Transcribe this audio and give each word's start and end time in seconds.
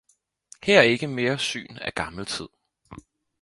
Her 0.63 0.77
er 0.79 0.83
ikke 0.83 1.07
mere 1.07 1.39
syn 1.39 1.77
af 1.81 1.93
gammel 1.95 2.25
tid. 2.25 2.47